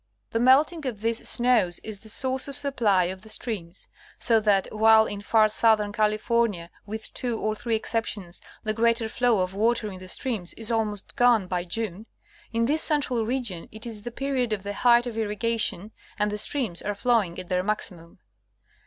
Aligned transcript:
The 0.31 0.39
melting 0.39 0.87
of 0.87 1.01
these 1.01 1.29
snows 1.29 1.77
is 1.83 1.99
the 1.99 2.09
source 2.09 2.47
of 2.47 2.55
supply 2.55 3.03
of 3.03 3.21
the 3.21 3.29
streams; 3.29 3.87
so 4.17 4.39
that, 4.39 4.67
while 4.71 5.05
in 5.05 5.21
far 5.21 5.47
southern 5.47 5.91
California, 5.91 6.71
with 6.87 7.13
two 7.13 7.37
or 7.39 7.53
three 7.53 7.75
exceptions, 7.75 8.41
the 8.63 8.73
greater 8.73 9.07
flow 9.07 9.41
of 9.41 9.53
water 9.53 9.91
in 9.91 9.99
the 9.99 10.07
streams 10.07 10.55
is 10.55 10.71
almost 10.71 11.15
gone 11.15 11.45
by 11.45 11.65
June, 11.65 12.07
in 12.51 12.65
this 12.65 12.81
central 12.81 13.27
region 13.27 13.69
it 13.71 13.85
is 13.85 14.01
the 14.01 14.09
period 14.09 14.53
of 14.53 14.63
the 14.63 14.73
height 14.73 15.05
of 15.05 15.19
irrigation, 15.19 15.91
and 16.17 16.31
the 16.31 16.39
streams 16.39 16.81
are 16.81 16.95
flowing 16.95 17.37
at 17.37 17.49
their 17.49 17.61
maximum. 17.61 18.17